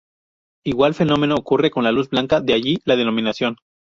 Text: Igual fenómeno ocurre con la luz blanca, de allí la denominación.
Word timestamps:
Igual 0.65 0.95
fenómeno 0.95 1.35
ocurre 1.35 1.69
con 1.69 1.83
la 1.83 1.91
luz 1.91 2.09
blanca, 2.09 2.41
de 2.41 2.53
allí 2.55 2.79
la 2.85 2.95
denominación. 2.95 3.57